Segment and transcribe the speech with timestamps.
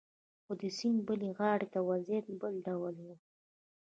[0.43, 3.07] خو د سیند بلې غاړې ته وضعیت بل ډول و